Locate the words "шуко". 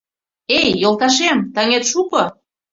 1.91-2.23